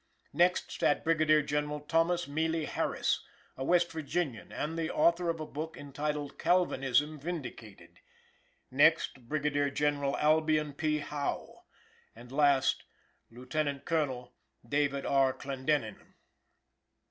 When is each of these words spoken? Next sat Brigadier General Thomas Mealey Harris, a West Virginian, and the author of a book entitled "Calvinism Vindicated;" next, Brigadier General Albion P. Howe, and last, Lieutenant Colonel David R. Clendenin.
Next 0.33 0.71
sat 0.79 1.03
Brigadier 1.03 1.43
General 1.43 1.79
Thomas 1.79 2.27
Mealey 2.27 2.65
Harris, 2.65 3.23
a 3.55 3.63
West 3.63 3.91
Virginian, 3.91 4.51
and 4.51 4.75
the 4.75 4.89
author 4.91 5.29
of 5.29 5.39
a 5.39 5.45
book 5.45 5.77
entitled 5.77 6.39
"Calvinism 6.39 7.19
Vindicated;" 7.19 7.99
next, 8.71 9.27
Brigadier 9.29 9.69
General 9.69 10.17
Albion 10.17 10.73
P. 10.73 10.97
Howe, 10.97 11.65
and 12.15 12.31
last, 12.31 12.81
Lieutenant 13.29 13.85
Colonel 13.85 14.33
David 14.67 15.05
R. 15.05 15.33
Clendenin. 15.33 16.15